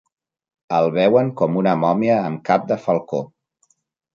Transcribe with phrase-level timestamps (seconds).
[0.77, 3.21] El veuen com una mòmia amb cap de falcó.